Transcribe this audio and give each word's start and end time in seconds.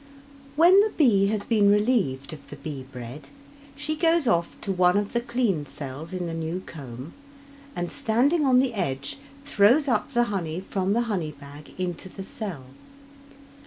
When 0.55 0.79
the 0.81 0.89
bee 0.89 1.27
has 1.27 1.43
been 1.45 1.69
relieved 1.69 2.33
of 2.33 2.49
the 2.49 2.55
bee 2.55 2.87
bread 2.91 3.29
she 3.75 3.95
goes 3.95 4.27
off 4.27 4.59
to 4.61 4.71
one 4.71 4.97
of 4.97 5.13
the 5.13 5.21
clean 5.21 5.63
cells 5.63 6.11
in 6.11 6.25
the 6.25 6.33
new 6.33 6.63
comb, 6.65 7.13
and, 7.75 7.91
standing 7.91 8.43
on 8.43 8.57
the 8.57 8.73
edge, 8.73 9.19
throws 9.45 9.87
up 9.87 10.13
the 10.13 10.23
honey 10.33 10.59
from 10.59 10.93
the 10.93 11.01
honey 11.01 11.33
bag 11.33 11.79
into 11.79 12.09
the 12.09 12.23
cell. 12.23 12.63